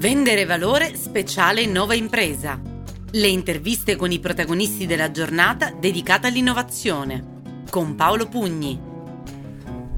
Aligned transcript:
Vendere 0.00 0.46
valore 0.46 0.96
speciale 0.96 1.66
nuova 1.66 1.92
impresa. 1.92 2.58
Le 3.10 3.26
interviste 3.26 3.96
con 3.96 4.10
i 4.10 4.18
protagonisti 4.18 4.86
della 4.86 5.10
giornata 5.10 5.74
dedicata 5.78 6.28
all'innovazione. 6.28 7.42
Con 7.68 7.96
Paolo 7.96 8.26
Pugni. 8.26 8.80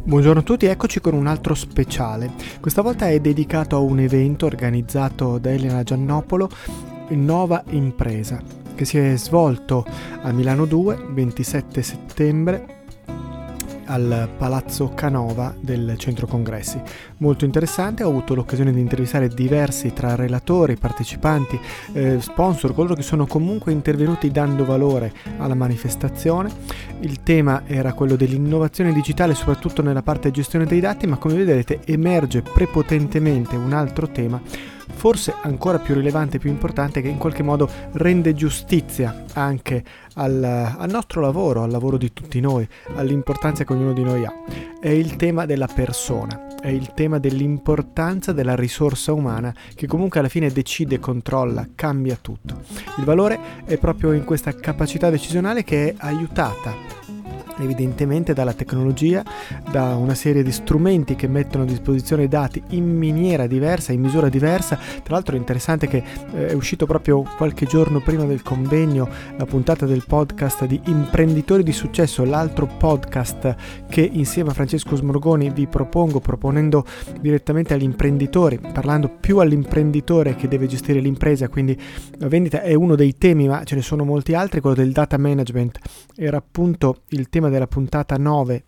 Buongiorno 0.03 0.41
a 0.41 0.43
tutti, 0.43 0.67
eccoci 0.67 0.99
con 0.99 1.15
un 1.15 1.29
altro 1.29 1.55
speciale. 1.55 2.33
Questa 2.61 2.83
volta 2.83 3.11
è 3.11 3.21
dedicato 3.21 3.77
a 3.77 3.79
un 3.79 4.01
evento 4.01 4.45
organizzato 4.45 5.39
da 5.39 5.53
Elena 5.53 5.85
Giannopolo, 5.85 6.50
Nuova 7.11 7.62
Impresa, 7.69 8.43
che 8.75 8.84
si 8.84 8.98
è 8.98 9.16
svolto 9.16 9.87
a 10.23 10.32
Milano 10.32 10.64
2, 10.64 11.11
27 11.11 11.80
settembre 11.80 12.82
al 13.93 14.31
Palazzo 14.39 14.93
Canova 14.95 15.55
del 15.61 15.95
centro 15.99 16.27
congressi. 16.27 16.81
Molto 17.19 17.45
interessante, 17.45 18.03
ho 18.03 18.09
avuto 18.09 18.35
l'occasione 18.35 18.73
di 18.73 18.81
intervistare 18.81 19.29
diversi 19.29 19.93
tra 19.93 20.14
relatori, 20.14 20.77
partecipanti, 20.77 21.61
eh, 21.93 22.19
sponsor, 22.21 22.75
coloro 22.75 22.95
che 22.95 23.03
sono 23.03 23.27
comunque 23.27 23.71
intervenuti 23.71 24.31
dando 24.31 24.64
valore 24.64 25.13
alla 25.36 25.55
manifestazione. 25.55 26.50
Il 27.00 27.23
tema 27.23 27.64
era 27.67 27.93
quello 27.93 28.17
dell'innovazione 28.17 28.95
digitale, 28.95 29.35
soprattutto 29.35 29.83
nella 29.83 30.03
parte 30.03 30.31
gestione 30.31 30.64
dei 30.64 30.81
dati, 30.81 31.07
ma 31.07 31.19
come 31.19 31.35
vedrete 31.35 31.81
emerge 31.85 32.41
prepotentemente 32.41 33.56
un 33.56 33.75
altro 33.75 34.09
tema 34.09 34.41
forse 34.92 35.34
ancora 35.42 35.78
più 35.78 35.95
rilevante 35.95 36.37
e 36.37 36.41
più 36.41 36.51
importante 36.51 37.00
che 37.00 37.09
in 37.09 37.19
qualche 37.19 37.42
modo 37.42 37.69
rende 37.92 38.34
giustizia 38.34 39.25
anche 39.33 39.83
al, 40.14 40.42
al, 40.42 40.91
nostro 40.91 41.20
lavoro, 41.20 41.62
al 41.62 41.70
lavoro 41.70 41.97
di 41.97 42.12
tutti 42.12 42.41
noi, 42.41 42.67
all'importanza 42.95 43.64
che 43.64 43.73
ognuno 43.73 43.92
di 43.92 44.03
noi 44.03 44.25
ha. 44.25 44.33
È 44.81 44.89
il 44.89 45.17
tema 45.17 45.47
della 45.47 45.69
persona, 45.73 46.56
è 46.61 46.69
il 46.69 46.92
tema 46.95 47.19
dell'importanza 47.19 48.33
della 48.33 48.55
risorsa 48.55 49.12
umana 49.12 49.55
che 49.75 49.86
comunque 49.86 50.20
alla 50.20 50.28
fine 50.28 50.50
decide, 50.50 50.98
controlla, 50.98 51.66
cambia 51.75 52.16
tutto. 52.20 52.61
Il 52.98 53.05
valore 53.05 53.64
è 53.64 53.78
proprio 53.78 54.12
in 54.12 54.25
questa 54.25 54.55
capacità 54.55 55.11
decisionale 55.11 55.64
che 55.64 55.88
è 55.88 55.94
aiutata 55.98 57.00
evidentemente 57.58 58.33
dalla 58.33 58.53
tecnologia, 58.53 59.22
da 59.70 59.95
una 59.95 60.14
serie 60.14 60.42
di 60.42 60.53
strumenti 60.53 61.14
che 61.14 61.28
mettono 61.28 61.64
a 61.64 61.67
disposizione 61.67 62.28
dati 62.28 62.62
in 62.70 62.84
miniera 62.84 63.47
diversa, 63.47 63.92
in 63.92 64.00
misura 64.00 64.28
diversa. 64.28 64.78
Tra 65.03 65.14
l'altro 65.14 65.36
è 65.36 65.39
interessante 65.39 65.86
che 65.86 66.03
eh, 66.34 66.48
è 66.48 66.53
uscito 66.53 66.86
proprio 66.86 67.22
qualche 67.36 67.67
giorno 67.67 68.00
prima 68.00 68.25
del 68.25 68.42
convegno 68.42 69.09
la 69.36 69.44
puntata 69.44 69.86
del 69.86 70.05
podcast 70.06 70.64
di 70.67 70.81
Imprenditori 70.86 71.62
di 71.62 71.72
Successo, 71.72 72.25
l'altro 72.25 72.67
podcast 72.67 73.55
che 73.89 74.00
insieme 74.00 74.50
a 74.50 74.55
Francesco 74.55 74.97
Smorgoni 74.97 75.50
vi 75.50 75.66
propongo, 75.66 76.20
proponendo 76.20 76.84
direttamente 77.20 77.75
agli 77.75 77.83
imprenditori, 77.83 78.59
parlando 78.59 79.09
più 79.09 79.39
all'imprenditore 79.39 80.34
che 80.37 80.48
deve 80.48 80.66
gestire 80.66 81.00
l'impresa, 81.00 81.48
quindi 81.48 81.78
la 82.19 82.28
vendita 82.28 82.62
è 82.62 82.75
uno 82.75 82.94
dei 82.94 83.16
temi, 83.16 83.48
ma 83.48 83.64
ce 83.64 83.75
ne 83.75 83.83
sono 83.83 84.05
molti 84.05 84.34
altri, 84.34 84.61
quello 84.61 84.77
del 84.77 84.92
data 84.92 85.19
management 85.19 85.78
era 86.16 86.37
appunto 86.37 87.03
il 87.09 87.28
tema 87.28 87.41
della 87.48 87.66
puntata 87.66 88.16
9 88.16 88.64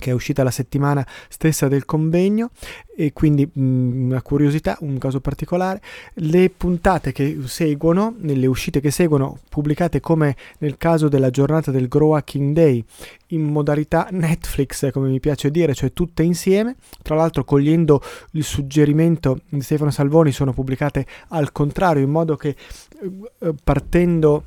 che 0.00 0.10
è 0.10 0.14
uscita 0.14 0.42
la 0.42 0.50
settimana 0.50 1.06
stessa 1.28 1.68
del 1.68 1.84
convegno 1.84 2.50
e 2.96 3.12
quindi 3.12 3.48
mh, 3.50 3.62
mm, 3.62 4.10
una 4.10 4.22
curiosità, 4.22 4.76
un 4.80 4.98
caso 4.98 5.20
particolare, 5.20 5.80
le 6.14 6.50
puntate 6.50 7.12
che 7.12 7.38
seguono, 7.44 8.16
le 8.20 8.46
uscite 8.46 8.80
che 8.80 8.90
seguono, 8.90 9.38
pubblicate 9.48 10.00
come 10.00 10.36
nel 10.58 10.76
caso 10.76 11.08
della 11.08 11.30
giornata 11.30 11.70
del 11.70 11.86
Grow 11.86 12.12
Hacking 12.12 12.54
Day 12.54 12.82
in 13.28 13.42
modalità 13.42 14.08
Netflix, 14.10 14.90
come 14.90 15.08
mi 15.08 15.20
piace 15.20 15.50
dire, 15.50 15.74
cioè 15.74 15.92
tutte 15.92 16.22
insieme, 16.22 16.76
tra 17.02 17.14
l'altro 17.14 17.44
cogliendo 17.44 18.02
il 18.32 18.44
suggerimento 18.44 19.40
di 19.48 19.60
Stefano 19.60 19.90
Salvoni 19.90 20.32
sono 20.32 20.52
pubblicate 20.52 21.06
al 21.28 21.52
contrario 21.52 22.02
in 22.02 22.10
modo 22.10 22.36
che 22.36 22.56
eh, 23.02 23.54
partendo 23.62 24.44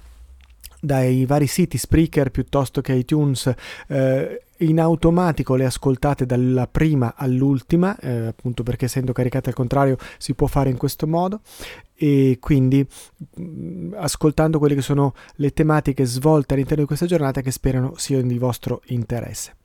dai 0.84 1.26
vari 1.26 1.48
siti 1.48 1.78
Spreaker 1.78 2.30
piuttosto 2.30 2.82
che 2.82 2.92
iTunes 2.92 3.54
eh, 3.88 4.42
in 4.58 4.82
automatico 4.82 5.56
le 5.56 5.64
ascoltate 5.64 6.26
dalla 6.26 6.68
prima 6.68 7.14
all'ultima 7.16 7.98
eh, 8.00 8.28
appunto 8.28 8.64
perché 8.64 8.86
essendo 8.86 9.14
caricate 9.14 9.50
al 9.50 9.56
contrario 9.56 9.98
si 10.18 10.34
può 10.34 10.48
fare 10.48 10.70
in 10.70 10.78
questo 10.78 11.08
modo. 11.08 11.40
E 11.96 12.38
quindi 12.42 12.86
mh, 13.36 13.44
mm, 13.44 13.94
ascoltando 13.96 14.60
quelle 14.60 14.76
che 14.76 14.82
sono 14.82 15.14
le 15.36 15.54
tematiche 15.54 16.04
svolte 16.04 16.54
all'interno 16.54 16.82
di 16.82 16.88
questa 16.88 17.06
giornata 17.06 17.40
che 17.40 17.52
sperano 17.52 17.94
siano 17.96 18.28
di 18.28 18.38
vostro 18.38 18.82
interesse 18.88 19.56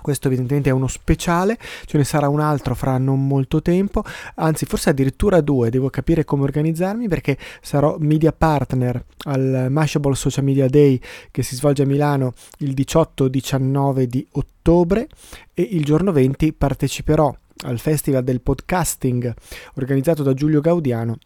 questo 0.00 0.28
evidentemente 0.28 0.70
è 0.70 0.72
uno 0.72 0.88
speciale, 0.88 1.58
ce 1.84 1.98
ne 1.98 2.04
sarà 2.04 2.28
un 2.28 2.40
altro 2.40 2.74
fra 2.74 2.98
non 2.98 3.26
molto 3.26 3.62
tempo, 3.62 4.02
anzi 4.36 4.66
forse 4.66 4.90
addirittura 4.90 5.40
due, 5.40 5.70
devo 5.70 5.90
capire 5.90 6.24
come 6.24 6.42
organizzarmi 6.42 7.08
perché 7.08 7.36
sarò 7.60 7.96
media 7.98 8.32
partner 8.32 9.04
al 9.24 9.66
Mashable 9.70 10.14
Social 10.14 10.44
Media 10.44 10.68
Day 10.68 11.00
che 11.30 11.42
si 11.42 11.54
svolge 11.54 11.82
a 11.82 11.86
Milano 11.86 12.32
il 12.58 12.74
18-19 12.74 14.02
di 14.04 14.26
ottobre 14.32 15.08
e 15.54 15.62
il 15.62 15.84
giorno 15.84 16.12
20 16.12 16.52
parteciperò 16.52 17.34
al 17.64 17.78
Festival 17.78 18.24
del 18.24 18.40
Podcasting 18.40 19.34
organizzato 19.74 20.22
da 20.22 20.34
Giulio 20.34 20.60
Gaudiano 20.60 21.18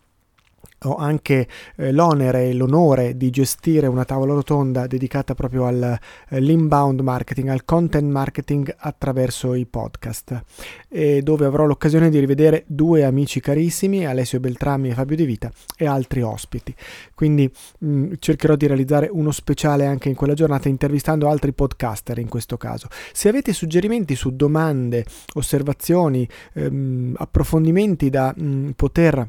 ho 0.84 0.96
anche 0.96 1.46
eh, 1.76 1.92
l'onere 1.92 2.48
e 2.48 2.54
l'onore 2.54 3.16
di 3.16 3.30
gestire 3.30 3.86
una 3.86 4.04
tavola 4.04 4.34
rotonda 4.34 4.86
dedicata 4.86 5.34
proprio 5.34 5.66
all'inbound 5.66 7.00
eh, 7.00 7.02
marketing, 7.02 7.48
al 7.48 7.64
content 7.64 8.10
marketing 8.10 8.74
attraverso 8.78 9.54
i 9.54 9.66
podcast, 9.66 10.42
e 10.88 11.22
dove 11.22 11.46
avrò 11.46 11.64
l'occasione 11.64 12.10
di 12.10 12.18
rivedere 12.18 12.64
due 12.66 13.04
amici 13.04 13.40
carissimi, 13.40 14.06
Alessio 14.06 14.40
Beltrami 14.40 14.90
e 14.90 14.94
Fabio 14.94 15.16
De 15.16 15.24
Vita, 15.24 15.50
e 15.76 15.86
altri 15.86 16.22
ospiti. 16.22 16.74
Quindi 17.14 17.50
mh, 17.78 17.88
mm, 17.88 18.12
cercherò 18.18 18.56
di 18.56 18.66
realizzare 18.66 19.08
uno 19.10 19.30
speciale 19.30 19.86
anche 19.86 20.08
in 20.08 20.14
quella 20.14 20.34
giornata 20.34 20.68
intervistando 20.68 21.28
altri 21.28 21.52
podcaster 21.52 22.18
in 22.18 22.28
questo 22.28 22.56
caso. 22.56 22.88
Se 23.12 23.28
avete 23.28 23.52
suggerimenti 23.52 24.14
su 24.14 24.34
domande, 24.34 25.04
osservazioni, 25.34 26.28
ehm, 26.54 27.14
approfondimenti 27.16 28.10
da 28.10 28.32
mh, 28.36 28.44
mm, 28.44 28.70
poter 28.70 29.28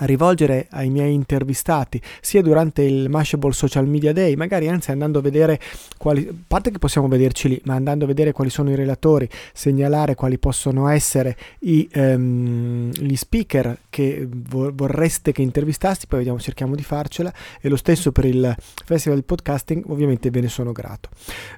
rivolgere 0.00 0.66
ai 0.70 0.90
miei 0.90 1.14
intervistati 1.14 2.00
sia 2.20 2.42
durante 2.42 2.82
il 2.82 3.08
Mashable 3.08 3.52
Social 3.52 3.86
Media 3.86 4.12
Day, 4.12 4.34
magari 4.34 4.68
anzi 4.68 4.90
andando 4.90 5.20
a 5.20 5.22
vedere 5.22 5.60
quali, 5.96 6.26
a 6.28 6.34
parte 6.46 6.70
che 6.70 6.78
possiamo 6.78 7.08
vederci 7.08 7.48
lì, 7.48 7.60
ma 7.64 7.74
andando 7.74 8.04
a 8.04 8.08
vedere 8.08 8.32
quali 8.32 8.50
sono 8.50 8.70
i 8.70 8.74
relatori, 8.74 9.28
segnalare 9.52 10.14
quali 10.14 10.38
possono 10.38 10.88
essere 10.88 11.36
i, 11.60 11.88
um, 11.94 12.90
gli 12.90 13.16
speaker 13.16 13.78
che 13.88 14.26
vorreste 14.28 15.32
che 15.32 15.42
intervistassi, 15.42 16.06
poi 16.06 16.18
vediamo, 16.18 16.38
cerchiamo 16.38 16.74
di 16.74 16.82
farcela 16.82 17.32
e 17.60 17.68
lo 17.68 17.76
stesso 17.76 18.12
per 18.12 18.24
il 18.24 18.54
Festival 18.84 19.18
del 19.18 19.26
Podcasting, 19.26 19.84
ovviamente 19.88 20.30
ve 20.30 20.40
ne 20.40 20.48
sono 20.48 20.72
grato. 20.72 21.08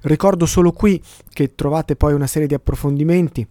Ricordo 0.03 0.47
solo 0.47 0.72
qui 0.72 1.03
che 1.32 1.54
trovate 1.54 1.97
poi 1.97 2.12
una 2.12 2.26
serie 2.26 2.48
di 2.48 2.54
approfondimenti 2.54 3.47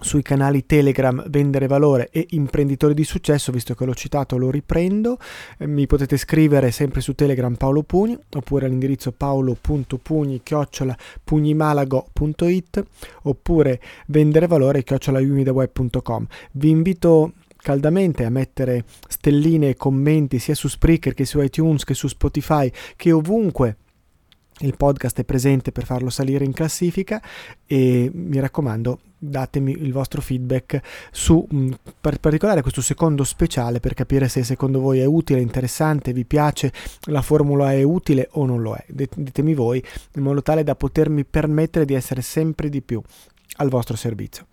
sui 0.00 0.22
canali 0.22 0.66
Telegram 0.66 1.24
Vendere 1.28 1.66
Valore 1.66 2.08
e 2.10 2.26
Imprenditori 2.30 2.94
di 2.94 3.04
Successo, 3.04 3.52
visto 3.52 3.74
che 3.74 3.84
l'ho 3.84 3.94
citato 3.94 4.36
lo 4.36 4.50
riprendo, 4.50 5.18
eh, 5.58 5.66
mi 5.66 5.86
potete 5.86 6.16
scrivere 6.16 6.70
sempre 6.70 7.00
su 7.00 7.14
Telegram 7.14 7.54
Paolo 7.54 7.82
Pugni 7.82 8.18
oppure 8.34 8.66
all'indirizzo 8.66 9.12
paolo.pugni 9.12 10.40
chiocciola 10.42 10.96
pugnimalago.it 11.22 12.84
oppure 13.22 13.80
vendere 14.06 14.46
valore 14.46 14.82
chiocciola 14.82 15.20
Vi 15.20 16.68
invito 16.68 17.32
caldamente 17.56 18.24
a 18.24 18.30
mettere 18.30 18.84
stelline 19.08 19.70
e 19.70 19.76
commenti 19.76 20.38
sia 20.38 20.54
su 20.54 20.68
Spreaker 20.68 21.14
che 21.14 21.24
su 21.24 21.40
iTunes 21.40 21.84
che 21.84 21.94
su 21.94 22.08
Spotify 22.08 22.70
che 22.96 23.12
ovunque 23.12 23.76
il 24.66 24.76
podcast 24.76 25.18
è 25.20 25.24
presente 25.24 25.72
per 25.72 25.84
farlo 25.84 26.10
salire 26.10 26.44
in 26.44 26.52
classifica 26.52 27.22
e 27.66 28.10
mi 28.12 28.40
raccomando 28.40 29.00
datemi 29.22 29.72
il 29.72 29.92
vostro 29.92 30.20
feedback 30.20 30.80
su 31.12 31.46
in 31.50 31.76
particolare 32.00 32.60
questo 32.60 32.80
secondo 32.80 33.22
speciale 33.22 33.78
per 33.78 33.94
capire 33.94 34.28
se 34.28 34.42
secondo 34.42 34.80
voi 34.80 34.98
è 34.98 35.04
utile, 35.04 35.40
interessante, 35.40 36.12
vi 36.12 36.24
piace, 36.24 36.72
la 37.02 37.22
formula 37.22 37.72
è 37.72 37.82
utile 37.82 38.28
o 38.32 38.46
non 38.46 38.62
lo 38.62 38.74
è. 38.74 38.84
Ditemi 38.88 39.54
voi 39.54 39.82
in 40.14 40.22
modo 40.22 40.42
tale 40.42 40.64
da 40.64 40.74
potermi 40.74 41.24
permettere 41.24 41.84
di 41.84 41.94
essere 41.94 42.20
sempre 42.20 42.68
di 42.68 42.82
più 42.82 43.00
al 43.56 43.68
vostro 43.68 43.96
servizio. 43.96 44.46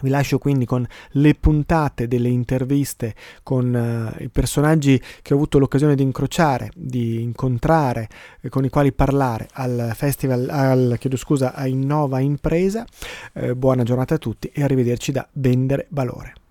Vi 0.00 0.08
lascio 0.08 0.38
quindi 0.38 0.64
con 0.64 0.86
le 1.12 1.34
puntate 1.34 2.08
delle 2.08 2.28
interviste 2.28 3.14
con 3.42 4.14
uh, 4.18 4.22
i 4.22 4.28
personaggi 4.28 5.00
che 5.22 5.32
ho 5.32 5.36
avuto 5.36 5.58
l'occasione 5.58 5.94
di 5.94 6.02
incrociare, 6.02 6.70
di 6.74 7.22
incontrare, 7.22 8.08
eh, 8.40 8.48
con 8.48 8.64
i 8.64 8.68
quali 8.68 8.92
parlare 8.92 9.48
al 9.52 9.92
festival, 9.94 10.48
al, 10.50 10.96
chiedo 10.98 11.16
scusa, 11.16 11.54
a 11.54 11.66
Innova 11.66 12.20
Impresa. 12.20 12.84
Eh, 13.32 13.54
buona 13.54 13.82
giornata 13.82 14.14
a 14.14 14.18
tutti 14.18 14.50
e 14.52 14.62
arrivederci 14.62 15.12
da 15.12 15.26
Vendere 15.32 15.86
Valore. 15.90 16.43